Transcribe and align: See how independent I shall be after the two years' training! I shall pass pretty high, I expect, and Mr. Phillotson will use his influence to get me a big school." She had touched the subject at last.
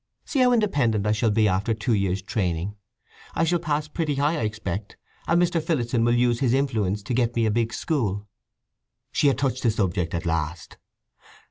See 0.25 0.39
how 0.39 0.51
independent 0.51 1.05
I 1.05 1.11
shall 1.11 1.29
be 1.29 1.47
after 1.47 1.75
the 1.75 1.79
two 1.79 1.93
years' 1.93 2.23
training! 2.23 2.75
I 3.35 3.43
shall 3.43 3.59
pass 3.59 3.87
pretty 3.87 4.15
high, 4.15 4.35
I 4.39 4.45
expect, 4.45 4.97
and 5.27 5.39
Mr. 5.39 5.61
Phillotson 5.61 6.03
will 6.03 6.15
use 6.15 6.39
his 6.39 6.55
influence 6.55 7.03
to 7.03 7.13
get 7.13 7.35
me 7.35 7.45
a 7.45 7.51
big 7.51 7.71
school." 7.71 8.27
She 9.11 9.27
had 9.27 9.37
touched 9.37 9.61
the 9.61 9.69
subject 9.69 10.15
at 10.15 10.25
last. 10.25 10.77